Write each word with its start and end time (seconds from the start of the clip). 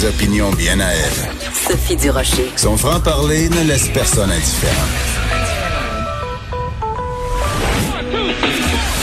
Des 0.00 0.06
opinions 0.06 0.50
bien 0.52 0.78
à 0.78 0.92
elle. 0.92 1.32
Sophie 1.52 1.96
Durocher. 1.96 2.52
Son 2.54 2.76
franc-parler 2.76 3.48
ne 3.48 3.66
laisse 3.66 3.88
personne 3.88 4.30
indifférent. 4.30 4.72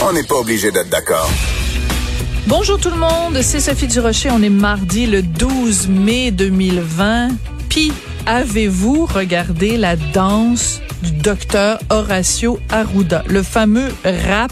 On 0.02 0.12
n'est 0.14 0.22
pas 0.22 0.36
obligé 0.36 0.70
d'être 0.70 0.88
d'accord. 0.88 1.30
Bonjour 2.46 2.78
tout 2.78 2.88
le 2.88 2.96
monde, 2.96 3.42
c'est 3.42 3.60
Sophie 3.60 3.88
Durocher. 3.88 4.30
On 4.32 4.40
est 4.42 4.48
mardi 4.48 5.06
le 5.06 5.20
12 5.20 5.88
mai 5.88 6.30
2020. 6.30 7.28
Puis, 7.76 7.92
avez-vous 8.24 9.04
regardé 9.04 9.76
la 9.76 9.96
danse 9.96 10.80
du 11.02 11.12
docteur 11.12 11.78
Horacio 11.90 12.58
Arruda, 12.70 13.22
le 13.28 13.42
fameux 13.42 13.88
rap 14.04 14.50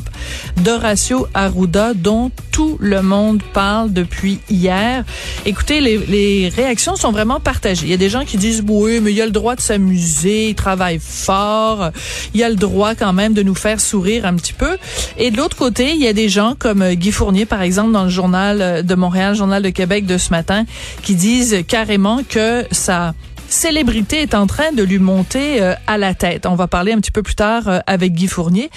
d'Horacio 0.58 1.27
Arruda 1.33 1.94
dont 1.94 2.31
tout 2.53 2.77
le 2.81 3.03
monde 3.03 3.42
parle 3.53 3.92
depuis 3.92 4.41
hier? 4.50 5.05
Écoutez, 5.47 5.81
les, 5.81 5.98
les, 5.98 6.48
réactions 6.50 6.97
sont 6.97 7.12
vraiment 7.12 7.41
partagées. 7.41 7.86
Il 7.86 7.91
y 7.91 7.94
a 7.94 7.98
des 7.98 8.11
gens 8.11 8.25
qui 8.25 8.36
disent 8.36 8.62
oui, 8.69 9.00
mais 9.00 9.12
il 9.12 9.20
a 9.20 9.27
le 9.27 9.33
droit 9.33 9.56
de 9.56 9.61
s'amuser, 9.61 10.50
il 10.50 10.55
travaille 10.55 11.00
fort, 11.00 11.91
il 12.34 12.42
a 12.44 12.48
le 12.48 12.56
droit 12.56 12.94
quand 12.94 13.12
même 13.12 13.33
de 13.33 13.42
nous 13.42 13.55
faire 13.55 13.81
sourire 13.81 14.27
un 14.27 14.34
petit 14.34 14.53
peu. 14.53 14.77
Et 15.19 15.31
de 15.31 15.36
l'autre 15.36 15.56
côté, 15.56 15.92
il 15.92 16.00
y 16.00 16.06
a 16.06 16.12
des 16.12 16.28
gens 16.28 16.55
comme 16.59 16.86
Guy 16.92 17.11
Fournier, 17.11 17.47
par 17.47 17.62
exemple, 17.62 17.92
dans 17.92 18.05
le 18.05 18.11
journal 18.11 18.84
de 18.84 18.94
Montréal, 18.94 19.34
journal 19.34 19.62
de 19.62 19.70
Québec 19.70 20.06
de 20.06 20.19
ce 20.19 20.31
matin, 20.31 20.64
qui 21.03 21.14
disent 21.14 21.64
carrément 21.66 22.20
que 22.28 22.64
ça 22.70 23.14
célébrité 23.55 24.20
est 24.20 24.34
en 24.34 24.47
train 24.47 24.72
de 24.72 24.83
lui 24.83 24.98
monter 24.98 25.62
euh, 25.62 25.74
à 25.86 25.97
la 25.97 26.12
tête. 26.12 26.44
On 26.44 26.56
va 26.56 26.66
parler 26.66 26.92
un 26.92 26.98
petit 26.98 27.12
peu 27.12 27.22
plus 27.22 27.36
tard 27.36 27.69
euh, 27.69 27.78
avec 27.86 28.12
Guy 28.12 28.27
Fournier, 28.27 28.69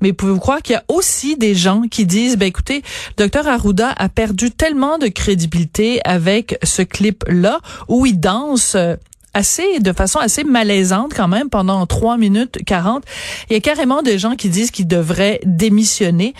mais 0.00 0.12
pouvez-vous 0.12 0.38
croire 0.38 0.62
qu'il 0.62 0.74
y 0.74 0.76
a 0.76 0.84
aussi 0.88 1.36
des 1.36 1.54
gens 1.54 1.82
qui 1.90 2.06
disent, 2.06 2.36
ben 2.36 2.46
écoutez, 2.46 2.82
Dr 3.16 3.48
Arruda 3.48 3.92
a 3.96 4.08
perdu 4.08 4.50
tellement 4.50 4.98
de 4.98 5.08
crédibilité 5.08 6.00
avec 6.04 6.58
ce 6.62 6.82
clip-là 6.82 7.60
où 7.88 8.04
il 8.04 8.20
danse 8.20 8.74
euh, 8.74 8.94
assez 9.32 9.80
de 9.80 9.92
façon 9.92 10.18
assez 10.18 10.44
malaisante 10.44 11.12
quand 11.14 11.28
même 11.28 11.50
pendant 11.50 11.84
3 11.86 12.16
minutes 12.16 12.58
40. 12.64 13.04
Il 13.50 13.54
y 13.54 13.56
a 13.56 13.60
carrément 13.60 14.02
des 14.02 14.18
gens 14.18 14.34
qui 14.34 14.48
disent 14.48 14.70
qu'il 14.70 14.86
devrait 14.86 15.40
démissionner 15.44 16.34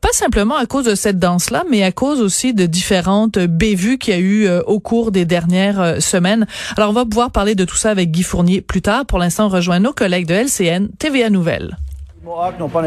pas 0.00 0.12
simplement 0.12 0.56
à 0.56 0.66
cause 0.66 0.84
de 0.84 0.94
cette 0.94 1.18
danse-là, 1.18 1.64
mais 1.70 1.82
à 1.82 1.92
cause 1.92 2.20
aussi 2.20 2.54
de 2.54 2.66
différentes 2.66 3.38
bévues 3.38 3.98
qu'il 3.98 4.14
y 4.14 4.16
a 4.16 4.20
eu 4.20 4.46
euh, 4.46 4.62
au 4.66 4.80
cours 4.80 5.12
des 5.12 5.24
dernières 5.24 5.80
euh, 5.80 6.00
semaines. 6.00 6.46
Alors, 6.76 6.90
on 6.90 6.94
va 6.94 7.04
pouvoir 7.04 7.30
parler 7.30 7.54
de 7.54 7.64
tout 7.64 7.76
ça 7.76 7.90
avec 7.90 8.10
Guy 8.10 8.22
Fournier 8.22 8.60
plus 8.60 8.82
tard. 8.82 9.06
Pour 9.06 9.18
l'instant, 9.18 9.46
on 9.46 9.50
rejoint 9.50 9.78
nos 9.78 9.92
collègues 9.92 10.26
de 10.26 10.34
LCN, 10.34 10.88
TVA 10.98 11.30
Nouvelles. 11.30 11.76